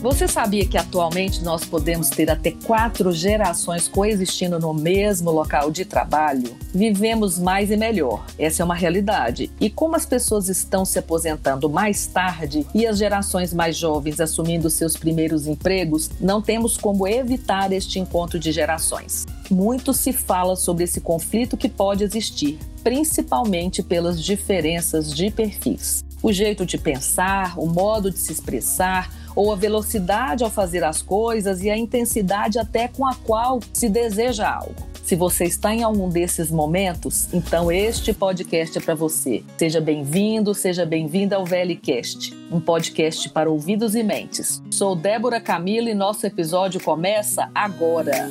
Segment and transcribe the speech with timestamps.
[0.00, 5.84] Você sabia que atualmente nós podemos ter até quatro gerações coexistindo no mesmo local de
[5.84, 6.56] trabalho?
[6.74, 9.50] Vivemos mais e melhor, essa é uma realidade.
[9.60, 14.70] E como as pessoas estão se aposentando mais tarde e as gerações mais jovens assumindo
[14.70, 19.26] seus primeiros empregos, não temos como evitar este encontro de gerações.
[19.50, 26.02] Muito se fala sobre esse conflito que pode existir, principalmente pelas diferenças de perfis.
[26.22, 31.02] O jeito de pensar, o modo de se expressar, ou a velocidade ao fazer as
[31.02, 34.90] coisas e a intensidade até com a qual se deseja algo.
[35.10, 39.42] Se você está em algum desses momentos, então este podcast é para você.
[39.58, 44.62] Seja bem-vindo, seja bem-vinda ao VLCast, um podcast para ouvidos e mentes.
[44.70, 48.28] Sou Débora Camila e nosso episódio começa agora.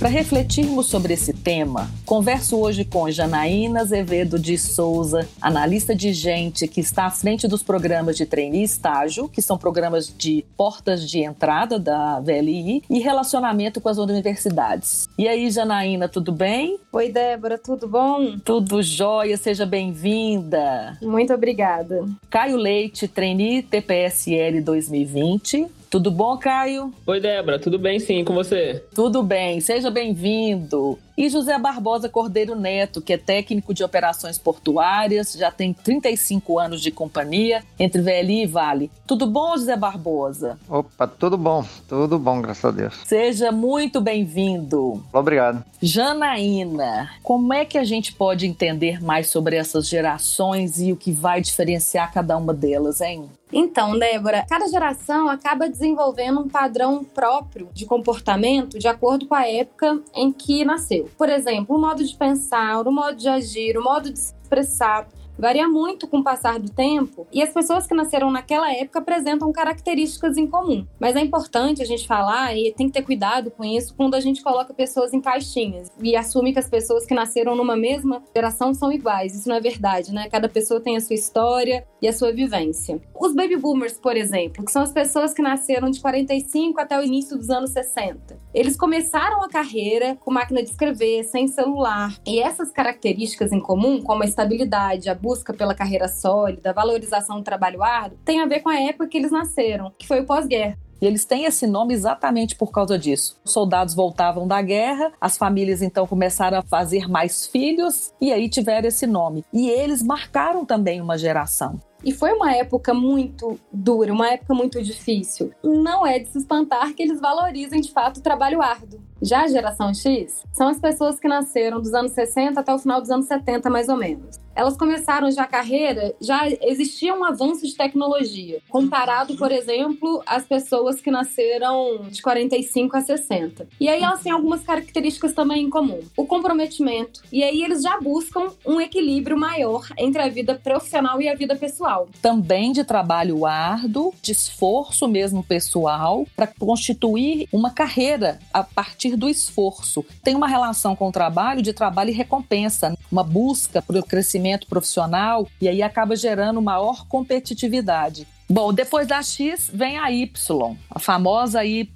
[0.00, 6.66] Para refletirmos sobre esse tema, converso hoje com Janaína Azevedo de Souza, analista de gente
[6.66, 11.06] que está à frente dos programas de trainee e estágio, que são programas de portas
[11.06, 15.06] de entrada da VLI e relacionamento com as universidades.
[15.18, 16.78] E aí, Janaína, tudo bem?
[16.90, 18.38] Oi, Débora, tudo bom?
[18.42, 20.96] Tudo jóia, seja bem-vinda.
[21.02, 22.08] Muito obrigada.
[22.30, 25.79] Caio Leite, trainee TPSL 2020.
[25.90, 26.94] Tudo bom, Caio?
[27.04, 28.80] Oi, Débora, tudo bem sim, com você?
[28.94, 30.96] Tudo bem, seja bem-vindo.
[31.18, 36.80] E José Barbosa Cordeiro Neto, que é técnico de operações portuárias, já tem 35 anos
[36.80, 38.88] de companhia entre VLI e Vale.
[39.04, 40.60] Tudo bom, José Barbosa?
[40.68, 42.94] Opa, tudo bom, tudo bom, graças a Deus.
[43.04, 45.02] Seja muito bem-vindo.
[45.12, 45.64] Obrigado.
[45.82, 51.10] Janaína, como é que a gente pode entender mais sobre essas gerações e o que
[51.10, 53.28] vai diferenciar cada uma delas, hein?
[53.52, 59.46] Então, Débora, cada geração acaba desenvolvendo um padrão próprio de comportamento de acordo com a
[59.46, 61.08] época em que nasceu.
[61.18, 65.08] Por exemplo, o modo de pensar, o modo de agir, o modo de se expressar
[65.40, 69.50] varia muito com o passar do tempo e as pessoas que nasceram naquela época apresentam
[69.52, 70.86] características em comum.
[70.98, 74.20] Mas é importante a gente falar e tem que ter cuidado com isso quando a
[74.20, 78.74] gente coloca pessoas em caixinhas e assume que as pessoas que nasceram numa mesma geração
[78.74, 79.34] são iguais.
[79.34, 80.28] Isso não é verdade, né?
[80.28, 83.00] Cada pessoa tem a sua história e a sua vivência.
[83.18, 87.02] Os baby boomers, por exemplo, que são as pessoas que nasceram de 45 até o
[87.02, 88.38] início dos anos 60.
[88.52, 92.16] Eles começaram a carreira com máquina de escrever, sem celular.
[92.26, 95.14] E essas características em comum, como a estabilidade, a
[95.56, 99.30] pela carreira sólida, valorização do trabalho árduo, tem a ver com a época que eles
[99.30, 100.76] nasceram, que foi o pós-guerra.
[101.00, 103.40] E eles têm esse nome exatamente por causa disso.
[103.42, 108.50] Os soldados voltavam da guerra, as famílias então começaram a fazer mais filhos e aí
[108.50, 109.44] tiveram esse nome.
[109.52, 111.80] E eles marcaram também uma geração.
[112.02, 115.52] E foi uma época muito dura, uma época muito difícil.
[115.62, 119.00] Não é de se espantar que eles valorizem de fato o trabalho árduo.
[119.20, 123.00] Já a geração X são as pessoas que nasceram dos anos 60 até o final
[123.00, 124.38] dos anos 70, mais ou menos.
[124.60, 130.44] Elas começaram já a carreira, já existia um avanço de tecnologia, comparado, por exemplo, às
[130.44, 133.66] pessoas que nasceram de 45 a 60.
[133.80, 136.00] E aí elas têm algumas características também em comum.
[136.14, 137.22] O comprometimento.
[137.32, 141.56] E aí eles já buscam um equilíbrio maior entre a vida profissional e a vida
[141.56, 142.10] pessoal.
[142.20, 149.26] Também de trabalho árduo, de esforço mesmo pessoal, para constituir uma carreira a partir do
[149.26, 150.04] esforço.
[150.22, 155.46] Tem uma relação com o trabalho de trabalho e recompensa, uma busca pelo crescimento profissional
[155.60, 158.26] e aí acaba gerando maior competitividade.
[158.52, 161.86] Bom, depois da X vem a Y, a famosa Y.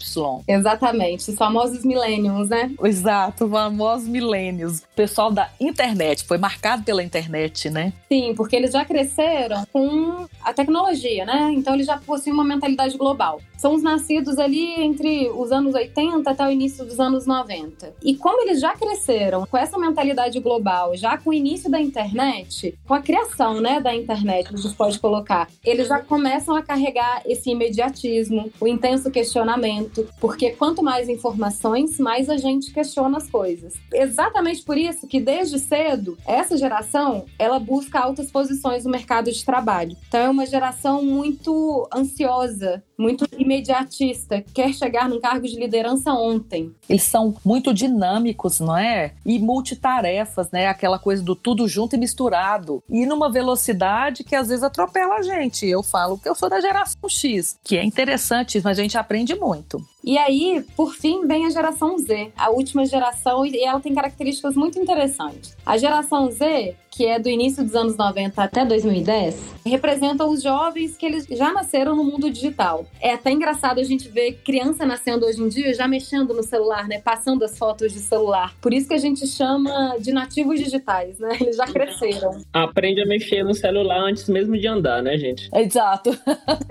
[0.47, 2.70] Exatamente, os famosos millennials, né?
[2.84, 4.81] Exato, os famosos millennials.
[4.94, 7.93] Pessoal da internet, foi marcado pela internet, né?
[8.09, 11.50] Sim, porque eles já cresceram com a tecnologia, né?
[11.53, 13.41] Então eles já possuem uma mentalidade global.
[13.59, 17.94] São os nascidos ali entre os anos 80 até o início dos anos 90.
[18.03, 22.78] E como eles já cresceram com essa mentalidade global, já com o início da internet,
[22.87, 27.22] com a criação, né, da internet, a gente pode colocar, eles já começam a carregar
[27.27, 33.74] esse imediatismo, o intenso questionamento, porque quanto mais informações, mais a gente questiona as coisas.
[33.92, 39.45] Exatamente por isso que desde cedo essa geração, ela busca altas posições no mercado de
[39.45, 39.97] trabalho.
[40.09, 46.75] Então é uma geração muito ansiosa, muito imediatista, quer chegar num cargo de liderança ontem.
[46.89, 49.13] Eles são muito dinâmicos, não é?
[49.25, 50.67] E multitarefas, né?
[50.67, 52.83] Aquela coisa do tudo junto e misturado.
[52.89, 55.67] E numa velocidade que às vezes atropela a gente.
[55.67, 59.35] Eu falo que eu sou da geração X, que é interessante, mas a gente aprende
[59.35, 59.83] muito.
[60.03, 64.55] E aí, por fim, vem a geração Z, a última geração, e ela tem características
[64.55, 65.57] muito interessantes.
[65.65, 69.35] A geração Z que é do início dos anos 90 até 2010,
[69.67, 72.84] representam os jovens que eles já nasceram no mundo digital.
[73.01, 76.89] É até engraçado a gente ver criança nascendo hoje em dia já mexendo no celular,
[76.89, 77.01] né?
[77.01, 78.54] Passando as fotos de celular.
[78.60, 81.36] Por isso que a gente chama de nativos digitais, né?
[81.41, 82.41] Eles já cresceram.
[82.53, 85.48] Aprende a mexer no celular antes mesmo de andar, né, gente?
[85.54, 86.10] Exato.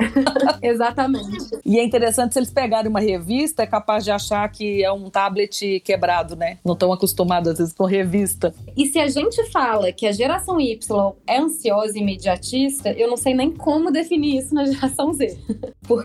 [0.62, 1.38] Exatamente.
[1.66, 5.10] E é interessante se eles pegarem uma revista, é capaz de achar que é um
[5.10, 6.58] tablet quebrado, né?
[6.64, 8.54] Não estão acostumados às vezes com revista.
[8.76, 13.18] E se a gente fala que a geração Y é ansiosa e imediatista, eu não
[13.18, 15.38] sei nem como definir isso na geração Z.
[15.88, 16.03] Porque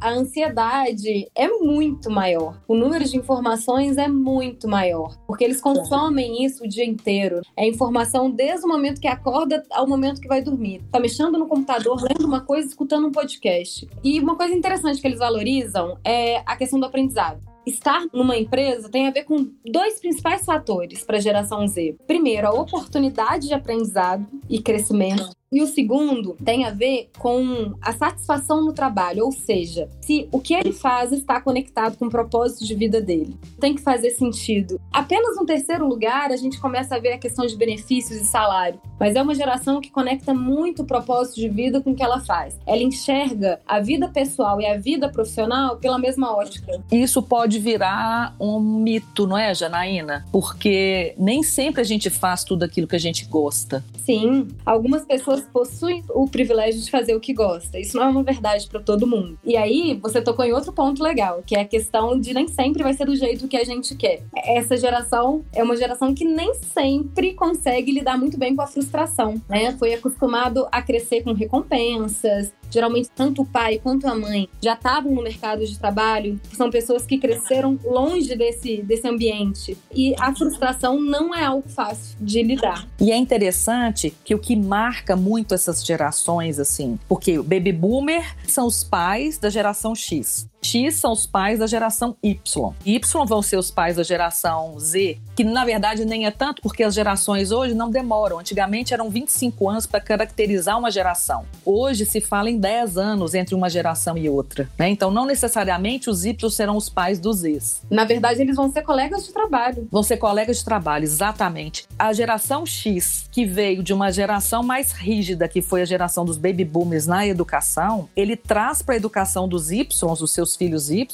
[0.00, 2.60] a ansiedade é muito maior.
[2.68, 5.16] O número de informações é muito maior.
[5.26, 7.40] Porque eles consomem isso o dia inteiro.
[7.56, 10.82] É informação desde o momento que acorda ao momento que vai dormir.
[10.92, 13.88] Tá mexendo no computador, lendo uma coisa, escutando um podcast.
[14.04, 18.88] E uma coisa interessante que eles valorizam é a questão do aprendizado estar numa empresa
[18.88, 21.96] tem a ver com dois principais fatores para a geração Z.
[22.06, 25.30] Primeiro, a oportunidade de aprendizado e crescimento.
[25.52, 30.38] E o segundo tem a ver com a satisfação no trabalho, ou seja, se o
[30.38, 33.36] que ele faz está conectado com o propósito de vida dele.
[33.58, 34.80] Tem que fazer sentido.
[34.92, 38.80] Apenas no terceiro lugar, a gente começa a ver a questão de benefícios e salário.
[39.00, 42.20] Mas é uma geração que conecta muito o propósito de vida com o que ela
[42.20, 42.56] faz.
[42.64, 46.80] Ela enxerga a vida pessoal e a vida profissional pela mesma ótica.
[46.92, 50.24] Isso pode virar um mito, não é, Janaína?
[50.30, 53.82] Porque nem sempre a gente faz tudo aquilo que a gente gosta.
[54.04, 57.78] Sim, algumas pessoas possuem o privilégio de fazer o que gosta.
[57.78, 59.38] Isso não é uma verdade para todo mundo.
[59.44, 62.82] E aí, você tocou em outro ponto legal, que é a questão de nem sempre
[62.82, 64.22] vai ser do jeito que a gente quer.
[64.36, 69.40] Essa geração é uma geração que nem sempre consegue lidar muito bem com a frustração,
[69.48, 69.76] né?
[69.78, 75.14] Foi acostumado a crescer com recompensas, geralmente tanto o pai quanto a mãe já estavam
[75.14, 79.76] no mercado de trabalho, são pessoas que cresceram longe desse, desse ambiente.
[79.92, 82.86] E a frustração não é algo fácil de lidar.
[83.00, 88.34] E é interessante que o que marca muito essas gerações, assim, porque o baby boomer
[88.46, 90.49] são os pais da geração X.
[90.62, 92.72] X são os pais da geração Y.
[92.84, 96.82] Y vão ser os pais da geração Z, que na verdade nem é tanto, porque
[96.82, 98.38] as gerações hoje não demoram.
[98.38, 101.44] Antigamente eram 25 anos para caracterizar uma geração.
[101.64, 104.68] Hoje se fala em 10 anos entre uma geração e outra.
[104.78, 104.88] Né?
[104.88, 107.82] Então, não necessariamente os Y serão os pais dos Zs.
[107.90, 109.88] Na verdade, eles vão ser colegas de trabalho.
[109.90, 111.86] Vão ser colegas de trabalho, exatamente.
[111.98, 116.36] A geração X, que veio de uma geração mais rígida, que foi a geração dos
[116.36, 121.06] baby boomers na educação, ele traz para a educação dos Y, os seus filhos Y,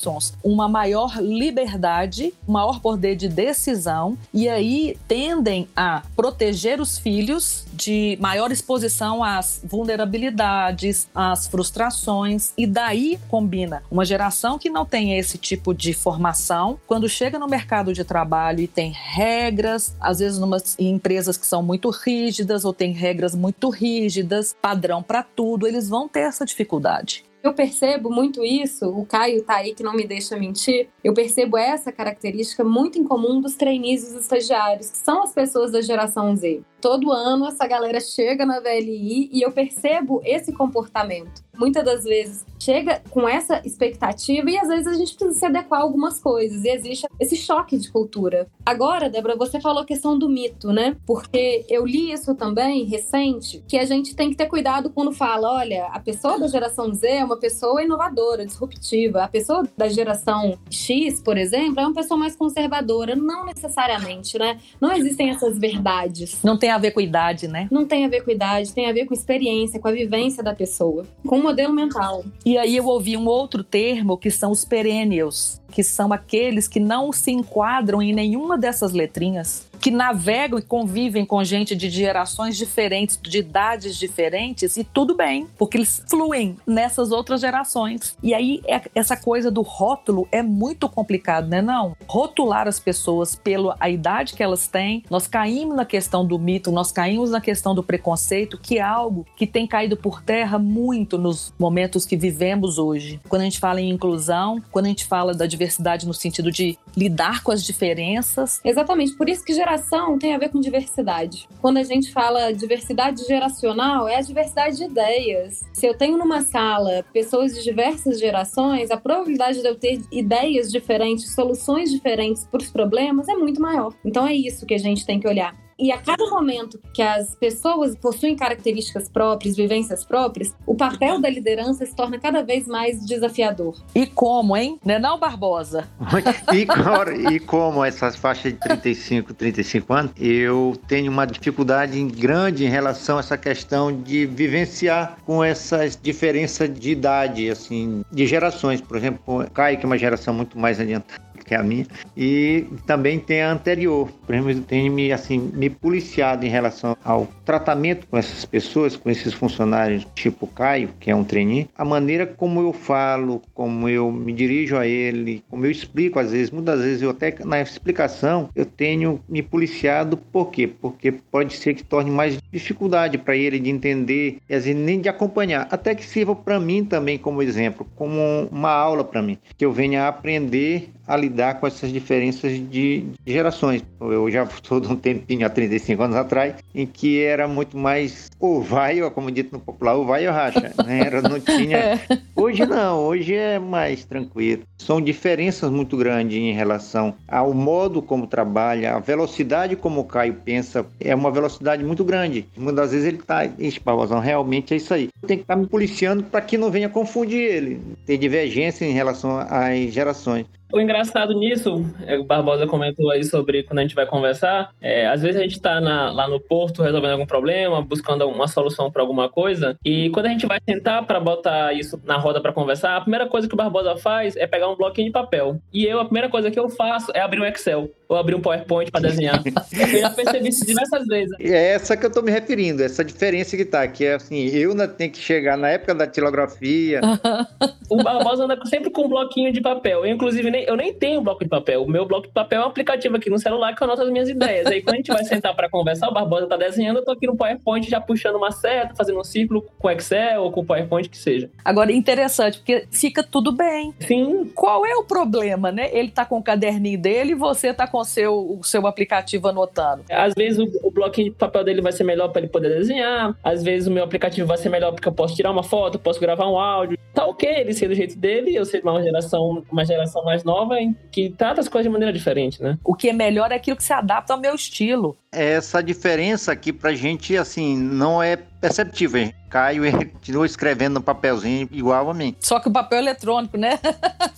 [0.43, 8.17] uma maior liberdade, maior poder de decisão e aí tendem a proteger os filhos de
[8.21, 15.39] maior exposição às vulnerabilidades, às frustrações e daí combina uma geração que não tem esse
[15.39, 20.41] tipo de formação, quando chega no mercado de trabalho e tem regras, às vezes
[20.79, 25.89] em empresas que são muito rígidas ou tem regras muito rígidas, padrão para tudo, eles
[25.89, 27.25] vão ter essa dificuldade.
[27.47, 30.89] Eu percebo muito isso, o Caio tá aí que não me deixa mentir.
[31.05, 35.81] Eu percebo essa característica muito incomum dos trainees e estagiários, que são as pessoas da
[35.81, 36.63] geração Z.
[36.81, 41.46] Todo ano essa galera chega na VLI e eu percebo esse comportamento.
[41.59, 45.81] Muitas das vezes chega com essa expectativa e às vezes a gente precisa se adequar
[45.81, 48.49] a algumas coisas e existe esse choque de cultura.
[48.65, 50.97] Agora, Débora, você falou a questão do mito, né?
[51.07, 55.53] Porque eu li isso também recente, que a gente tem que ter cuidado quando fala,
[55.53, 59.23] olha, a pessoa da geração Z é uma pessoa inovadora, disruptiva.
[59.23, 63.15] A pessoa da geração X, por exemplo, é uma pessoa mais conservadora.
[63.15, 64.59] Não necessariamente, né?
[64.81, 66.43] Não existem essas verdades.
[66.43, 67.69] Não tem a ver com idade, né?
[67.71, 70.55] Não tem a ver com idade, tem a ver com experiência, com a vivência da
[70.55, 72.25] pessoa, com o modelo mental.
[72.45, 76.81] E aí eu ouvi um outro termo que são os perennials, que são aqueles que
[76.81, 82.57] não se enquadram em nenhuma dessas letrinhas que navegam e convivem com gente de gerações
[82.57, 88.17] diferentes, de idades diferentes, e tudo bem, porque eles fluem nessas outras gerações.
[88.23, 91.63] E aí, é, essa coisa do rótulo é muito complicado, né?
[91.63, 96.73] Não, rotular as pessoas pela idade que elas têm, nós caímos na questão do mito,
[96.73, 101.19] nós caímos na questão do preconceito, que é algo que tem caído por terra muito
[101.19, 103.21] nos momentos que vivemos hoje.
[103.29, 106.79] Quando a gente fala em inclusão, quando a gente fala da diversidade no sentido de
[106.97, 108.61] lidar com as diferenças.
[108.65, 111.49] Exatamente, por isso que geração geração tem a ver com diversidade.
[111.61, 115.65] Quando a gente fala diversidade geracional, é a diversidade de ideias.
[115.73, 120.71] Se eu tenho numa sala pessoas de diversas gerações, a probabilidade de eu ter ideias
[120.71, 123.93] diferentes, soluções diferentes para os problemas é muito maior.
[124.05, 125.66] Então é isso que a gente tem que olhar.
[125.79, 131.29] E a cada momento que as pessoas possuem características próprias, vivências próprias, o papel da
[131.29, 133.77] liderança se torna cada vez mais desafiador.
[133.95, 134.81] E como, hein?
[134.85, 135.87] Não é não, Barbosa?
[136.55, 142.69] e, e como essas faixas de 35, 35 anos, eu tenho uma dificuldade grande em
[142.69, 148.81] relação a essa questão de vivenciar com essas diferenças de idade, assim, de gerações.
[148.81, 151.87] Por exemplo, o Caio, que é uma geração muito mais adiantada que é a minha,
[152.17, 154.11] e também tem a anterior.
[154.27, 159.09] Por exemplo, tem me, assim, me policiado em relação ao tratamento com essas pessoas, com
[159.09, 164.11] esses funcionários, tipo Caio, que é um trainee, a maneira como eu falo, como eu
[164.11, 168.51] me dirijo a ele, como eu explico, às vezes, muitas vezes eu até na explicação
[168.55, 170.67] eu tenho me policiado, por quê?
[170.67, 175.01] Porque pode ser que torne mais dificuldade para ele de entender e às vezes nem
[175.01, 179.39] de acompanhar, até que sirva para mim também como exemplo, como uma aula para mim,
[179.57, 183.83] que eu venha aprender a lidar com essas diferenças de, gerações.
[184.01, 188.31] Eu já estou de um tempinho, há 35 anos atrás, em que era muito mais
[188.39, 190.73] o vai, como dito no popular, o vai ou racha.
[190.85, 191.01] Né?
[191.07, 191.77] Era, não tinha...
[191.77, 192.01] É.
[192.35, 194.63] Hoje não, hoje é mais tranquilo.
[194.79, 200.35] São diferenças muito grandes em relação ao modo como trabalha, a velocidade como o Caio
[200.45, 202.47] pensa, é uma velocidade muito grande.
[202.57, 205.09] Muitas vezes ele está, ixi, Pavozão, realmente é isso aí.
[205.27, 208.93] Tem que estar tá me policiando para que não venha confundir ele, ter divergência em
[208.93, 210.47] relação às gerações.
[210.73, 215.07] O engraçado nisso, é, o Barbosa comentou aí sobre quando a gente vai conversar, é,
[215.07, 219.03] às vezes a gente está lá no porto resolvendo algum problema, buscando uma solução para
[219.03, 222.97] alguma coisa, e quando a gente vai sentar para botar isso na roda para conversar,
[222.97, 225.61] a primeira coisa que o Barbosa faz é pegar um bloquinho de papel.
[225.73, 228.41] E eu, a primeira coisa que eu faço é abrir um Excel ou abrir um
[228.41, 229.43] PowerPoint para desenhar.
[229.47, 231.35] eu já percebi isso diversas vezes.
[231.41, 234.71] É essa que eu estou me referindo, essa diferença que tá, que é assim, eu
[234.71, 237.01] ainda tenho que chegar na época da tilografia.
[237.91, 240.05] o Barbosa anda sempre com um bloquinho de papel.
[240.05, 241.83] Eu, inclusive, nem, eu nem tenho bloco de papel.
[241.83, 244.11] O meu bloco de papel é um aplicativo aqui no celular que eu anoto as
[244.11, 244.67] minhas ideias.
[244.67, 247.27] Aí quando a gente vai sentar para conversar, o Barbosa tá desenhando, eu tô aqui
[247.27, 251.19] no PowerPoint já puxando uma seta, fazendo um círculo com Excel ou com PowerPoint que
[251.19, 251.51] seja.
[251.65, 253.93] Agora, interessante, porque fica tudo bem.
[254.01, 254.51] Sim.
[254.55, 255.91] Qual é o problema, né?
[255.93, 259.49] Ele tá com o caderninho dele e você tá com o seu, o seu aplicativo
[259.49, 260.05] anotando.
[260.11, 263.37] Às vezes o, o bloquinho de papel dele vai ser melhor para ele poder desenhar,
[263.43, 266.21] às vezes o meu aplicativo vai ser melhor porque eu posso tirar uma foto, posso
[266.21, 266.99] gravar um áudio.
[267.13, 270.45] Tá ok ele ser do jeito dele, eu ser de uma geração, uma geração mais
[270.47, 270.77] nova
[271.11, 272.79] que trata as coisas de maneira diferente, né?
[272.85, 275.17] O que é melhor é aquilo que se adapta ao meu estilo.
[275.33, 279.23] Essa diferença aqui pra gente, assim, não é perceptível.
[279.23, 279.35] Hein?
[279.49, 279.83] Caio
[280.13, 282.35] continua escrevendo no papelzinho igual a mim.
[282.41, 283.79] Só que o papel eletrônico, né?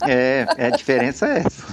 [0.06, 1.66] é, é, a diferença é essa.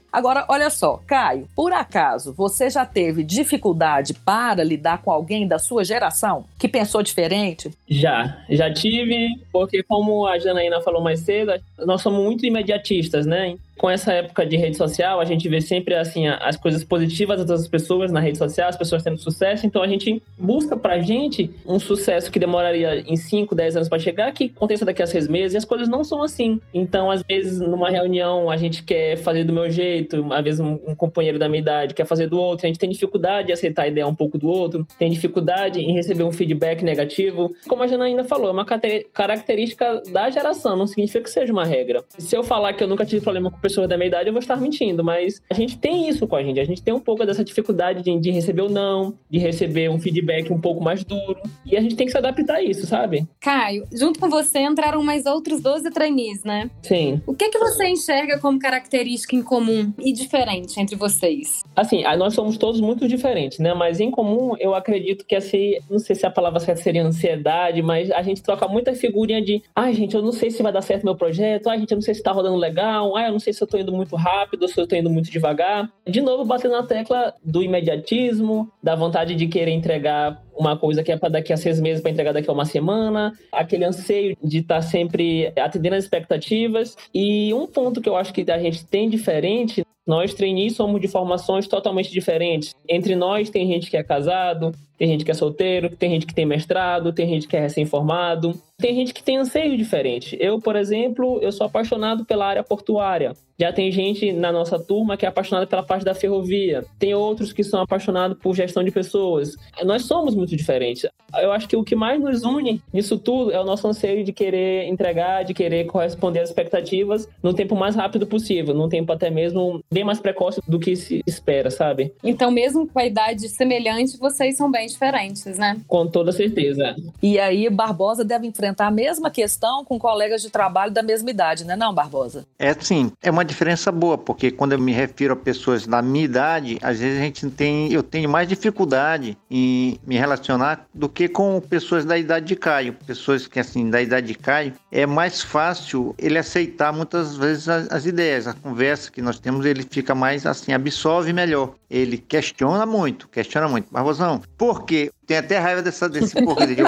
[0.12, 5.58] Agora, olha só, Caio, por acaso você já teve dificuldade para lidar com alguém da
[5.58, 7.70] sua geração que pensou diferente?
[7.88, 13.56] Já, já tive, porque como a Janaína falou mais cedo, nós somos muito imediatistas, né?
[13.78, 17.68] Com essa época de rede social, a gente vê sempre assim as coisas positivas das
[17.68, 21.78] pessoas na rede social, as pessoas tendo sucesso, então a gente busca pra gente um
[21.78, 25.54] sucesso que demoraria em 5, 10 anos para chegar, que aconteça daqui a seis meses,
[25.54, 26.60] e as coisas não são assim.
[26.72, 30.78] Então, às vezes, numa reunião, a gente quer fazer do meu jeito, às vezes um,
[30.86, 33.82] um companheiro da minha idade quer fazer do outro, a gente tem dificuldade de aceitar
[33.82, 37.54] a ideia um pouco do outro, tem dificuldade em receber um feedback negativo.
[37.68, 42.04] Como a Janaína falou, é uma característica da geração, não significa que seja uma regra.
[42.18, 44.40] Se eu falar que eu nunca tive problema com pessoas da minha idade, eu vou
[44.40, 47.26] estar mentindo, mas a gente tem isso com a gente, a gente tem um pouco
[47.26, 51.40] dessa dificuldade de, de receber o não, de receber um feedback um pouco mais duro,
[51.64, 53.26] e a gente tem que se adaptar a isso, sabe?
[53.40, 56.70] Caio, junto com você entraram mais outros 12 trainees, né?
[56.82, 57.20] Sim.
[57.26, 61.64] O que, que você enxerga como característica em comum e diferente entre vocês?
[61.74, 63.74] Assim, nós somos todos muito diferentes, né?
[63.74, 67.82] Mas em comum, eu acredito que assim, não sei se a palavra certa seria ansiedade,
[67.82, 70.82] mas a gente troca muita figurinha de, ai, gente, eu não sei se vai dar
[70.82, 73.40] certo meu projeto, ai, gente, eu não sei se tá rodando legal, ai, eu não
[73.40, 75.90] sei se eu tô indo muito rápido, se eu tô indo muito devagar.
[76.06, 81.12] De novo, batendo na tecla do imediatismo, da vontade de querer entregar uma coisa que
[81.12, 84.58] é para daqui a seis meses para entregar daqui a uma semana, aquele anseio de
[84.58, 86.96] estar tá sempre atendendo as expectativas.
[87.14, 91.08] E um ponto que eu acho que a gente tem diferente nós trainees somos de
[91.08, 92.72] formações totalmente diferentes.
[92.88, 96.34] Entre nós tem gente que é casado, tem gente que é solteiro, tem gente que
[96.34, 100.36] tem mestrado, tem gente que é recém-formado, tem gente que tem anseio diferente.
[100.38, 103.32] Eu, por exemplo, eu sou apaixonado pela área portuária.
[103.58, 106.84] Já tem gente na nossa turma que é apaixonada pela parte da ferrovia.
[106.98, 109.56] Tem outros que são apaixonados por gestão de pessoas.
[109.82, 111.06] Nós somos muito diferentes.
[111.34, 114.32] Eu acho que o que mais nos une nisso tudo é o nosso anseio de
[114.32, 119.30] querer entregar, de querer corresponder às expectativas no tempo mais rápido possível, num tempo até
[119.30, 122.12] mesmo bem mais precoce do que se espera, sabe?
[122.22, 125.80] Então, mesmo com a idade semelhante, vocês são bem diferentes, né?
[125.88, 126.94] Com toda certeza.
[127.22, 131.30] E aí, Barbosa deve enfrentar enfrentar a mesma questão com colegas de trabalho da mesma
[131.30, 132.44] idade, né, não, Barbosa?
[132.58, 136.24] É sim, é uma diferença boa, porque quando eu me refiro a pessoas da minha
[136.24, 141.28] idade, às vezes a gente tem, eu tenho mais dificuldade em me relacionar do que
[141.28, 142.94] com pessoas da idade de Caio.
[143.06, 147.90] Pessoas que assim da idade de Caio é mais fácil ele aceitar muitas vezes as,
[147.90, 151.74] as ideias, a conversa que nós temos ele fica mais assim absorve melhor.
[151.88, 153.92] Ele questiona muito, questiona muito.
[153.92, 155.10] Barbosão, por quê?
[155.26, 156.66] Tem até raiva dessa, desse porquê.
[156.66, 156.80] De,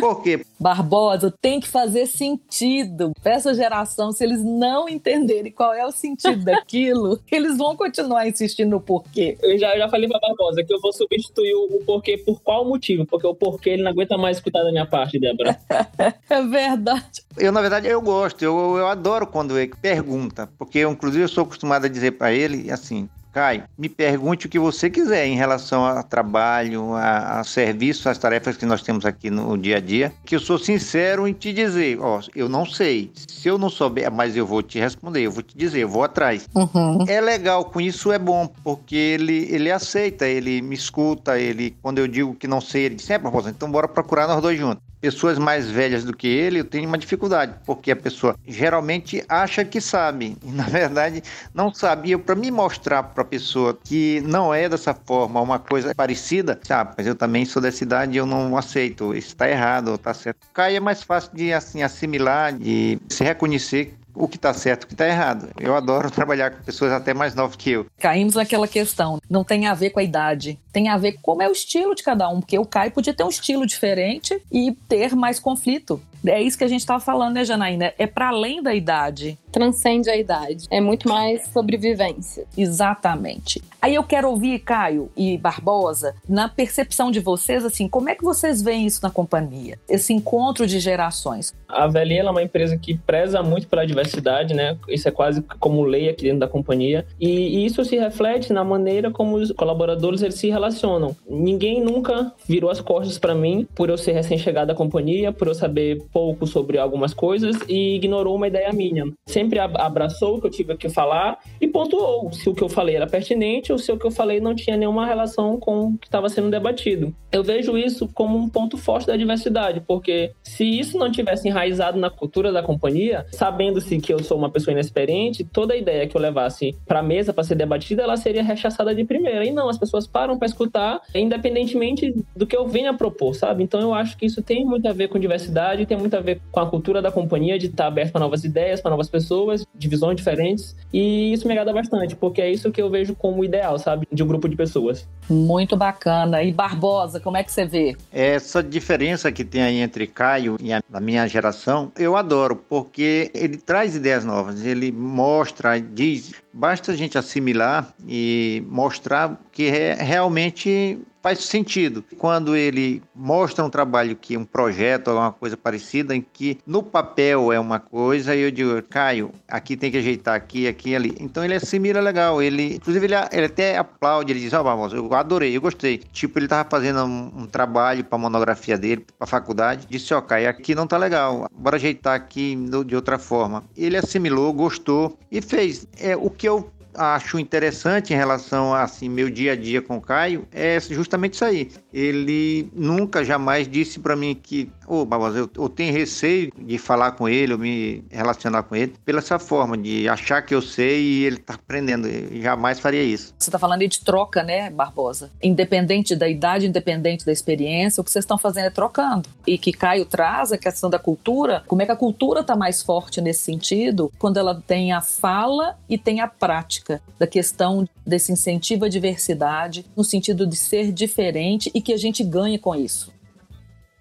[0.00, 0.44] por quê?
[0.60, 3.12] Barbosa, tem que fazer sentido.
[3.22, 8.28] Para essa geração, se eles não entenderem qual é o sentido daquilo, eles vão continuar
[8.28, 9.36] insistindo no porquê.
[9.42, 12.40] Eu já, eu já falei para Barbosa que eu vou substituir o, o porquê por
[12.40, 13.04] qual motivo?
[13.04, 15.58] Porque o porquê ele não aguenta mais escutar da minha parte, Débora.
[16.30, 17.22] é verdade.
[17.36, 18.42] Eu, na verdade, eu gosto.
[18.42, 20.48] Eu, eu adoro quando ele pergunta.
[20.58, 24.48] Porque, eu, inclusive, eu sou acostumado a dizer para ele assim: Caio, me pergunte o
[24.48, 29.04] que você quiser em relação a trabalho, a, a serviço, às tarefas que nós temos
[29.04, 32.64] aqui no dia a dia, que eu sou sincero em te dizer, ó, eu não
[32.64, 33.12] sei.
[33.28, 36.02] Se eu não souber, mas eu vou te responder, eu vou te dizer, eu vou
[36.02, 36.48] atrás.
[36.54, 37.04] Uhum.
[37.06, 41.98] É legal, com isso é bom, porque ele, ele aceita, ele me escuta, ele, quando
[41.98, 44.85] eu digo que não sei, ele diz, é, professor, então bora procurar nós dois juntos
[45.00, 49.64] pessoas mais velhas do que ele, eu tenho uma dificuldade, porque a pessoa geralmente acha
[49.64, 51.22] que sabe, e na verdade
[51.54, 52.18] não sabia.
[52.18, 56.92] Para me mostrar para a pessoa que não é dessa forma, uma coisa parecida, ah,
[56.96, 60.38] mas eu também sou dessa idade e eu não aceito, isso está errado, está certo.
[60.52, 64.86] Cai é mais fácil de assim assimilar, de se reconhecer o que está certo o
[64.86, 65.48] que está errado.
[65.60, 67.86] Eu adoro trabalhar com pessoas até mais novas que eu.
[67.98, 69.20] Caímos naquela questão.
[69.28, 70.58] Não tem a ver com a idade.
[70.72, 72.40] Tem a ver com como é o estilo de cada um.
[72.40, 76.00] Porque o Caio podia ter um estilo diferente e ter mais conflito.
[76.24, 77.92] É isso que a gente estava falando, né, Janaína?
[77.98, 79.38] É para além da idade.
[79.56, 80.66] Transcende a idade.
[80.70, 82.44] É muito mais sobrevivência.
[82.58, 83.62] Exatamente.
[83.80, 88.22] Aí eu quero ouvir, Caio e Barbosa, na percepção de vocês, assim, como é que
[88.22, 89.78] vocês veem isso na companhia?
[89.88, 91.54] Esse encontro de gerações.
[91.66, 94.76] A Velia é uma empresa que preza muito pela diversidade, né?
[94.90, 97.06] Isso é quase como lei aqui dentro da companhia.
[97.18, 101.16] E, e isso se reflete na maneira como os colaboradores eles se relacionam.
[101.26, 105.54] Ninguém nunca virou as costas para mim por eu ser recém-chegado à companhia, por eu
[105.54, 109.04] saber pouco sobre algumas coisas e ignorou uma ideia minha.
[109.26, 109.45] Sempre
[109.78, 113.06] abraçou o que eu tive que falar e pontuou se o que eu falei era
[113.06, 116.28] pertinente ou se o que eu falei não tinha nenhuma relação com o que estava
[116.28, 117.14] sendo debatido.
[117.30, 121.98] Eu vejo isso como um ponto forte da diversidade, porque se isso não tivesse enraizado
[121.98, 126.20] na cultura da companhia, sabendo-se que eu sou uma pessoa inexperiente, toda ideia que eu
[126.20, 129.44] levasse para a mesa para ser debatida, ela seria rechaçada de primeira.
[129.44, 133.62] E não, as pessoas param para escutar, independentemente do que eu venha propor, sabe?
[133.62, 136.40] Então eu acho que isso tem muito a ver com diversidade, tem muito a ver
[136.50, 139.26] com a cultura da companhia, de estar aberto para novas ideias, para novas pessoas,
[139.74, 140.76] de visões diferentes.
[140.92, 144.06] E isso me agrada bastante, porque é isso que eu vejo como ideal, sabe?
[144.10, 145.06] De um grupo de pessoas.
[145.28, 146.42] Muito bacana.
[146.42, 147.96] E Barbosa, como é que você vê?
[148.12, 153.56] Essa diferença que tem aí entre Caio e a minha geração, eu adoro, porque ele
[153.56, 160.98] traz ideias novas, ele mostra, diz, basta a gente assimilar e mostrar que é realmente
[161.26, 162.04] faz sentido.
[162.18, 167.52] Quando ele mostra um trabalho que um projeto ou coisa parecida, em que no papel
[167.52, 171.16] é uma coisa, e eu digo, Caio, aqui tem que ajeitar aqui, aqui ali.
[171.18, 172.40] Então ele assimila legal.
[172.40, 175.98] Ele, inclusive, ele, ele até aplaude, ele diz, ó, oh, eu adorei, eu gostei.
[176.12, 180.22] Tipo, ele tava fazendo um, um trabalho para monografia dele, para faculdade, disse, ó, oh,
[180.22, 183.64] Caio, aqui não tá legal, bora ajeitar aqui de outra forma.
[183.76, 185.88] Ele assimilou, gostou e fez.
[185.98, 189.96] É, o que eu acho interessante em relação a assim, meu dia a dia com
[189.96, 191.70] o Caio é justamente isso aí.
[191.92, 196.78] Ele nunca, jamais disse para mim que, ô, oh, Barbosa, eu, eu, tenho receio de
[196.78, 200.62] falar com ele, ou me relacionar com ele, pela essa forma, de achar que eu
[200.62, 202.06] sei e ele tá aprendendo.
[202.06, 203.34] Eu jamais faria isso.
[203.38, 205.30] Você tá falando aí de troca, né, Barbosa?
[205.42, 209.28] Independente da idade, independente da experiência, o que vocês estão fazendo é trocando.
[209.46, 212.82] E que Caio traz a questão da cultura, como é que a cultura tá mais
[212.82, 216.85] forte nesse sentido, quando ela tem a fala e tem a prática
[217.18, 222.22] da questão desse incentivo à diversidade, no sentido de ser diferente e que a gente
[222.22, 223.14] ganhe com isso.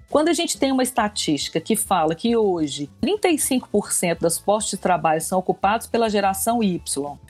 [0.10, 5.20] Quando a gente tem uma estatística que fala que hoje 35% dos postos de trabalho
[5.20, 6.80] são ocupados pela geração Y,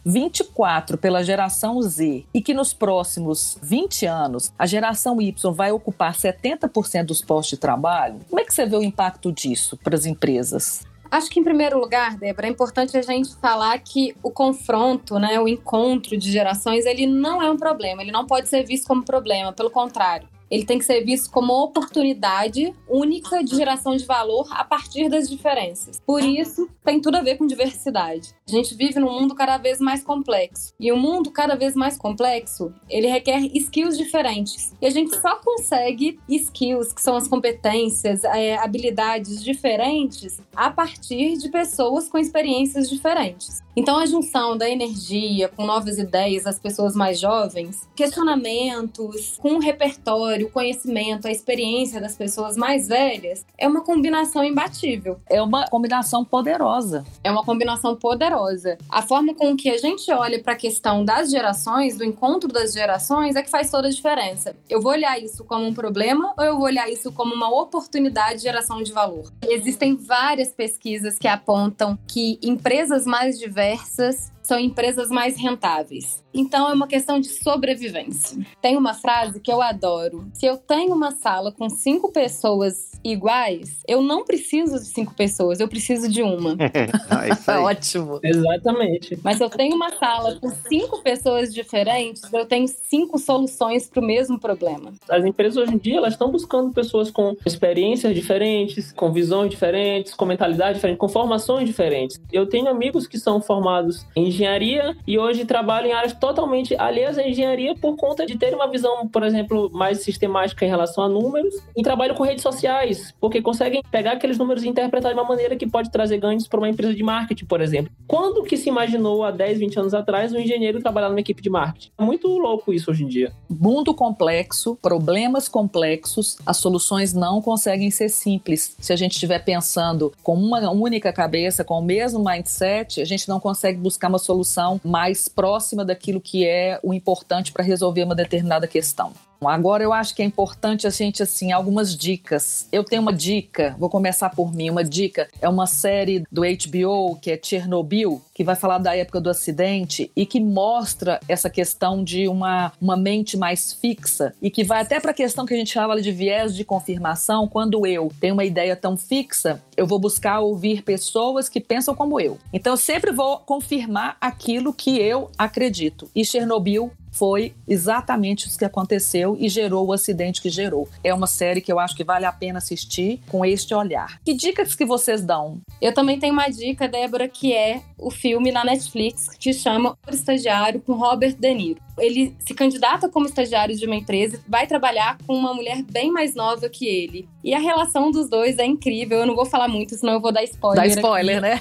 [0.05, 6.13] 24% pela geração Z e que nos próximos 20 anos a geração Y vai ocupar
[6.13, 10.05] 70% dos postos de trabalho, como é que você vê o impacto disso para as
[10.05, 10.83] empresas?
[11.09, 15.39] Acho que, em primeiro lugar, Débora, é importante a gente falar que o confronto, né,
[15.39, 19.03] o encontro de gerações, ele não é um problema, ele não pode ser visto como
[19.03, 20.27] problema, pelo contrário.
[20.49, 25.09] Ele tem que ser visto como uma oportunidade única de geração de valor a partir
[25.09, 26.01] das diferenças.
[26.05, 28.33] Por isso, tem tudo a ver com diversidade.
[28.47, 30.73] A gente vive num mundo cada vez mais complexo.
[30.79, 34.73] E o um mundo cada vez mais complexo, ele requer skills diferentes.
[34.81, 41.37] E a gente só consegue skills, que são as competências, é, habilidades diferentes, a partir
[41.37, 43.63] de pessoas com experiências diferentes.
[43.75, 49.59] Então, a junção da energia com novas ideias das pessoas mais jovens, questionamentos, com o
[49.59, 55.19] repertório, o conhecimento, a experiência das pessoas mais velhas, é uma combinação imbatível.
[55.29, 57.03] É uma combinação poderosa.
[57.23, 58.77] É uma combinação poderosa.
[58.89, 62.73] A forma com que a gente olha para a questão das gerações, do encontro das
[62.73, 64.55] gerações, é que faz toda a diferença.
[64.69, 68.37] Eu vou olhar isso como um problema ou eu vou olhar isso como uma oportunidade
[68.37, 69.31] de geração de valor?
[69.47, 76.23] Existem várias pesquisas que apontam que empresas mais diversas diversas são empresas mais rentáveis.
[76.33, 78.37] Então é uma questão de sobrevivência.
[78.61, 83.79] Tem uma frase que eu adoro: se eu tenho uma sala com cinco pessoas iguais,
[83.87, 86.57] eu não preciso de cinco pessoas, eu preciso de uma.
[87.47, 88.19] é Ótimo.
[88.21, 89.17] Exatamente.
[89.23, 94.01] Mas se eu tenho uma sala com cinco pessoas diferentes, eu tenho cinco soluções para
[94.01, 94.91] o mesmo problema.
[95.07, 100.13] As empresas hoje em dia elas estão buscando pessoas com experiências diferentes, com visões diferentes,
[100.13, 102.19] com mentalidade diferente, com formações diferentes.
[102.31, 107.17] Eu tenho amigos que são formados em engenharia e hoje trabalham em áreas totalmente alheias
[107.17, 111.09] à engenharia por conta de ter uma visão, por exemplo, mais sistemática em relação a
[111.09, 115.27] números e trabalham com redes sociais, porque conseguem pegar aqueles números e interpretar de uma
[115.27, 117.91] maneira que pode trazer ganhos para uma empresa de marketing, por exemplo.
[118.07, 121.49] Quando que se imaginou há 10, 20 anos atrás um engenheiro trabalhar numa equipe de
[121.49, 121.91] marketing?
[121.97, 123.31] É muito louco isso hoje em dia.
[123.49, 128.75] Mundo complexo, problemas complexos, as soluções não conseguem ser simples.
[128.79, 133.27] Se a gente estiver pensando com uma única cabeça, com o mesmo mindset, a gente
[133.29, 138.15] não consegue buscar uma solução mais próxima daquilo que é o importante para resolver uma
[138.15, 139.13] determinada questão.
[139.47, 142.67] Agora eu acho que é importante a gente assim algumas dicas.
[142.71, 144.69] Eu tenho uma dica, vou começar por mim.
[144.69, 149.21] Uma dica é uma série do HBO que é Chernobyl, que vai falar da época
[149.21, 154.63] do acidente e que mostra essa questão de uma, uma mente mais fixa e que
[154.63, 157.47] vai até para a questão que a gente fala de viés de confirmação.
[157.47, 162.19] Quando eu tenho uma ideia tão fixa, eu vou buscar ouvir pessoas que pensam como
[162.19, 162.37] eu.
[162.53, 166.09] Então eu sempre vou confirmar aquilo que eu acredito.
[166.15, 170.87] E Chernobyl foi exatamente o que aconteceu e gerou o acidente que gerou.
[171.03, 174.19] É uma série que eu acho que vale a pena assistir com este olhar.
[174.23, 175.61] Que dicas que vocês dão?
[175.81, 180.13] Eu também tenho uma dica, Débora, que é o filme na Netflix que chama O
[180.13, 185.17] Estagiário com Robert De Niro ele se candidata como estagiário de uma empresa, vai trabalhar
[185.25, 187.27] com uma mulher bem mais nova que ele.
[187.43, 189.19] E a relação dos dois é incrível.
[189.19, 190.83] Eu não vou falar muito, senão eu vou dar spoiler.
[190.83, 191.41] Dá spoiler, aqui.
[191.41, 191.59] né?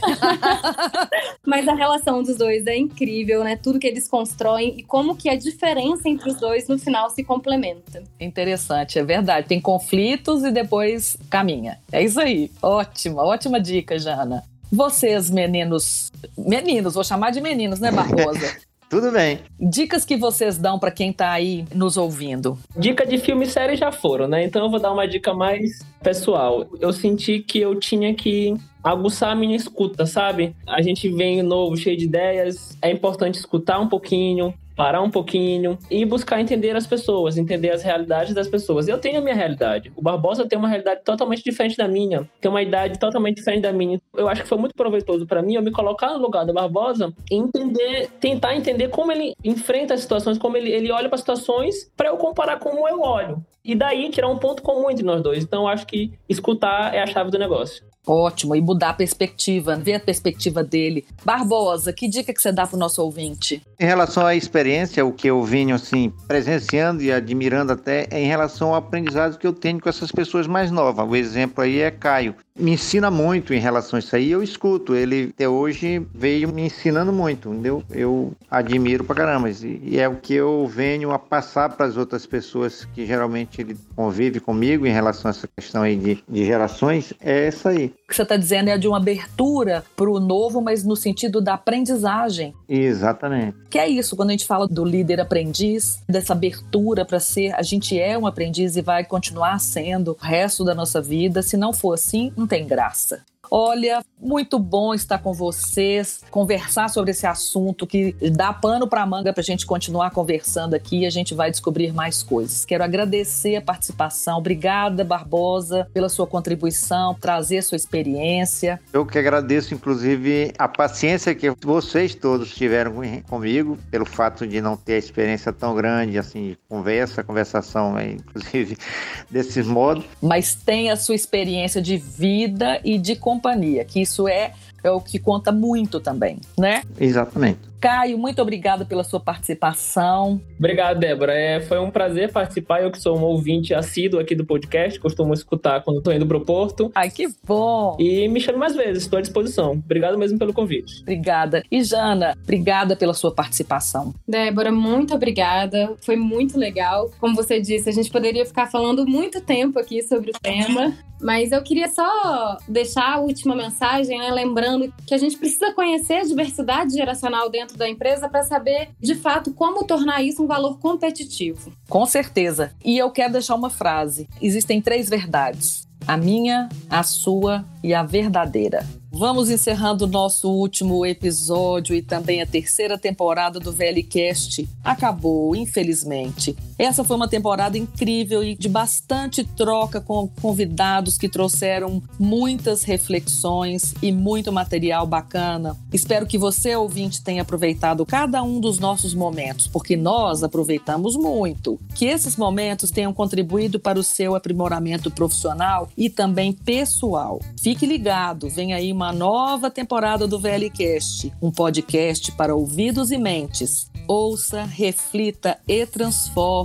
[1.47, 3.57] Mas a relação dos dois é incrível, né?
[3.57, 7.23] Tudo que eles constroem e como que a diferença entre os dois no final se
[7.23, 8.03] complementa.
[8.19, 9.47] Interessante, é verdade.
[9.47, 11.79] Tem conflitos e depois caminha.
[11.93, 12.51] É isso aí.
[12.63, 14.43] Ótima, ótima dica, Jana.
[14.73, 18.57] Vocês, meninos, meninos, vou chamar de meninos, né, Barbosa?
[18.95, 19.41] Tudo bem.
[19.59, 22.57] Dicas que vocês dão para quem tá aí nos ouvindo?
[22.77, 24.45] Dica de filme e série já foram, né?
[24.45, 26.69] Então eu vou dar uma dica mais pessoal.
[26.79, 30.55] Eu senti que eu tinha que aguçar a minha escuta, sabe?
[30.67, 35.79] A gente vem novo, cheio de ideias, é importante escutar um pouquinho, parar um pouquinho
[35.91, 38.87] e buscar entender as pessoas, entender as realidades das pessoas.
[38.87, 39.91] Eu tenho a minha realidade.
[39.97, 43.73] O Barbosa tem uma realidade totalmente diferente da minha, tem uma idade totalmente diferente da
[43.73, 44.01] minha.
[44.15, 47.13] Eu acho que foi muito proveitoso para mim eu me colocar no lugar do Barbosa
[47.31, 51.91] e entender, tentar entender como ele enfrenta as situações, como ele, ele olha para situações
[51.97, 53.43] para eu comparar como eu olho.
[53.65, 55.43] E daí tirar um ponto comum entre nós dois.
[55.43, 55.94] Então acho que
[56.29, 57.85] escutar é a chave do negócio.
[58.07, 61.05] Ótimo, e mudar a perspectiva, ver a perspectiva dele.
[61.25, 63.63] Barbosa, que dica que você dá para o nosso ouvinte?
[63.79, 68.27] Em relação à experiência, o que eu venho assim presenciando e admirando até é em
[68.27, 71.09] relação ao aprendizado que eu tenho com essas pessoas mais novas.
[71.09, 74.31] O exemplo aí é Caio me ensina muito em relação a isso aí.
[74.31, 77.83] Eu escuto, ele até hoje veio me ensinando muito, entendeu?
[77.91, 79.51] Eu admiro pra caramba.
[79.51, 83.77] E é o que eu venho a passar para as outras pessoas que geralmente ele
[83.97, 87.13] convive comigo em relação a essa questão aí de, de gerações.
[87.21, 87.93] É essa aí.
[88.05, 91.41] O que você está dizendo é de uma abertura para o novo, mas no sentido
[91.41, 92.55] da aprendizagem.
[92.69, 93.57] Exatamente.
[93.71, 97.63] Que é isso, quando a gente fala do líder aprendiz, dessa abertura para ser, a
[97.63, 101.43] gente é um aprendiz e vai continuar sendo o resto da nossa vida.
[101.43, 103.23] Se não for assim, não tem graça.
[103.51, 109.33] Olha, muito bom estar com vocês, conversar sobre esse assunto que dá pano para manga
[109.33, 112.65] para a gente continuar conversando aqui e a gente vai descobrir mais coisas.
[112.65, 114.39] Quero agradecer a participação.
[114.39, 118.81] Obrigada, Barbosa, pela sua contribuição, trazer sua experiência.
[118.93, 122.95] Eu que agradeço, inclusive, a paciência que vocês todos tiveram
[123.29, 128.77] comigo, pelo fato de não ter a experiência tão grande assim de conversa, conversação, inclusive,
[129.31, 130.05] desses modos.
[130.23, 135.01] Mas tem a sua experiência de vida e de companhia, que isso é, é o
[135.01, 136.83] que conta muito também, né?
[136.99, 137.59] Exatamente.
[137.85, 140.41] Caio, muito obrigada pela sua participação.
[140.59, 141.35] Obrigado, Débora.
[141.35, 142.83] É, foi um prazer participar.
[142.83, 146.39] Eu que sou um ouvinte assíduo aqui do podcast, costumo escutar quando estou indo para
[146.39, 146.91] o Porto.
[146.95, 147.95] Ai, que bom!
[148.01, 149.73] E me chame mais vezes, estou à disposição.
[149.73, 151.03] Obrigado mesmo pelo convite.
[151.03, 151.63] Obrigada.
[151.71, 154.15] E Jana, obrigada pela sua participação.
[154.27, 155.95] Débora, muito obrigada.
[156.01, 157.11] Foi muito legal.
[157.21, 160.95] Como você disse, a gente poderia ficar falando muito tempo aqui sobre o tema.
[161.25, 164.31] Mas eu queria só deixar a última mensagem, né?
[164.31, 169.15] lembrando que a gente precisa conhecer a diversidade geracional dentro da empresa para saber, de
[169.15, 171.73] fato, como tornar isso um valor competitivo.
[171.89, 172.73] Com certeza.
[172.85, 175.85] E eu quero deixar uma frase: existem três verdades.
[176.07, 178.87] A minha, a sua e a verdadeira.
[179.11, 184.69] Vamos encerrando o nosso último episódio e também a terceira temporada do VLCast.
[184.83, 186.57] Acabou, infelizmente.
[186.79, 193.95] Essa foi uma temporada incrível e de bastante troca com convidados que trouxeram muitas reflexões
[194.03, 195.77] e muito material bacana.
[195.93, 201.79] Espero que você, ouvinte, tenha aproveitado cada um dos nossos momentos, porque nós aproveitamos muito.
[201.95, 207.41] Que esses momentos tenham contribuído para o seu aprimoramento profissional e também pessoal.
[207.61, 213.91] Fique ligado, vem aí uma nova temporada do VLCast, um podcast para ouvidos e mentes.
[214.07, 216.64] Ouça, reflita e transforme.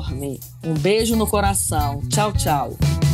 [0.63, 2.01] Um beijo no coração.
[2.09, 3.09] Tchau, tchau.